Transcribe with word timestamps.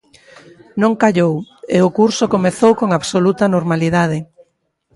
Non 0.81 0.93
callou, 1.01 1.33
e 1.75 1.77
o 1.87 1.93
curso 1.97 2.31
comezou 2.33 2.71
con 2.79 2.89
absoluta 2.91 3.45
normalidade. 3.55 4.17